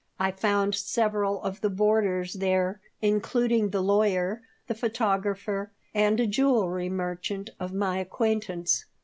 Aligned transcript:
I 0.19 0.31
found 0.31 0.73
several 0.73 1.43
of 1.43 1.61
the 1.61 1.69
boarders 1.69 2.33
there, 2.33 2.81
including 3.03 3.69
the 3.69 3.83
lawyer, 3.83 4.41
the 4.65 4.73
photographer, 4.73 5.69
and 5.93 6.19
a 6.19 6.25
jewelry 6.25 6.89
merchant 6.89 7.51
of 7.59 7.71
my 7.71 7.99
acquaintance. 7.99 8.85